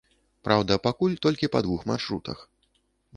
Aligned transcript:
Праўда, 0.47 0.77
пакуль 0.87 1.17
толькі 1.25 1.49
па 1.57 1.61
двух 1.67 1.83
маршрутах. 1.91 2.43